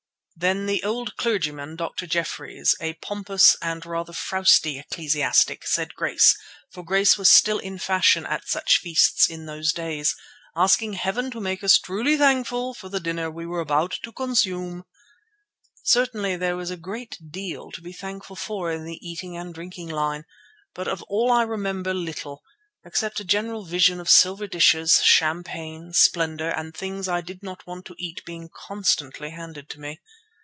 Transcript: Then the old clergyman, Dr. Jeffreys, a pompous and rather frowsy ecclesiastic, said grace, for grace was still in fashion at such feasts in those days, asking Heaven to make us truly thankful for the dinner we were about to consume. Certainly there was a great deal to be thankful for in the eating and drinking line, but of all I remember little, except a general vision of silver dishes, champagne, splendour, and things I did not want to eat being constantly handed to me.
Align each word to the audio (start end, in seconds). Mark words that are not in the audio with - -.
Then 0.37 0.65
the 0.65 0.81
old 0.83 1.17
clergyman, 1.17 1.75
Dr. 1.75 2.07
Jeffreys, 2.07 2.73
a 2.81 2.93
pompous 2.93 3.55
and 3.61 3.85
rather 3.85 4.11
frowsy 4.11 4.79
ecclesiastic, 4.79 5.67
said 5.67 5.93
grace, 5.93 6.35
for 6.71 6.83
grace 6.83 7.15
was 7.15 7.29
still 7.29 7.59
in 7.59 7.77
fashion 7.77 8.25
at 8.25 8.47
such 8.47 8.79
feasts 8.79 9.29
in 9.29 9.45
those 9.45 9.71
days, 9.71 10.15
asking 10.55 10.93
Heaven 10.93 11.29
to 11.29 11.39
make 11.39 11.63
us 11.63 11.77
truly 11.77 12.17
thankful 12.17 12.73
for 12.73 12.89
the 12.89 12.99
dinner 12.99 13.29
we 13.29 13.45
were 13.45 13.59
about 13.59 13.99
to 14.01 14.11
consume. 14.11 14.83
Certainly 15.83 16.37
there 16.37 16.57
was 16.57 16.71
a 16.71 16.77
great 16.77 17.19
deal 17.29 17.69
to 17.73 17.81
be 17.81 17.93
thankful 17.93 18.35
for 18.35 18.71
in 18.71 18.83
the 18.83 18.97
eating 19.07 19.37
and 19.37 19.53
drinking 19.53 19.89
line, 19.89 20.23
but 20.73 20.87
of 20.87 21.03
all 21.03 21.31
I 21.31 21.43
remember 21.43 21.93
little, 21.93 22.41
except 22.83 23.19
a 23.19 23.23
general 23.23 23.63
vision 23.63 23.99
of 23.99 24.09
silver 24.09 24.47
dishes, 24.47 25.03
champagne, 25.03 25.93
splendour, 25.93 26.49
and 26.49 26.75
things 26.75 27.07
I 27.07 27.21
did 27.21 27.43
not 27.43 27.67
want 27.67 27.85
to 27.85 27.95
eat 27.99 28.23
being 28.25 28.49
constantly 28.51 29.29
handed 29.29 29.69
to 29.69 29.79
me. 29.79 29.99